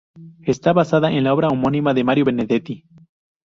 Está 0.41 0.73
basada 0.73 1.11
en 1.11 1.23
la 1.23 1.31
obra 1.31 1.49
homónima 1.49 1.93
de 1.93 2.03
Mario 2.03 2.25
Benedetti. 2.25 2.85